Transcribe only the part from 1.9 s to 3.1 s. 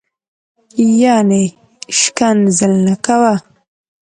شکنځل نه